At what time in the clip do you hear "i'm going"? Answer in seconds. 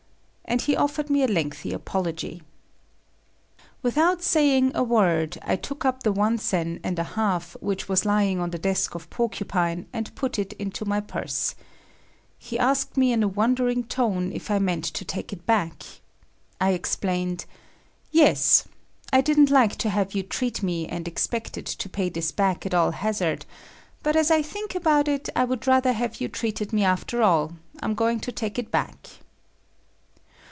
27.83-28.19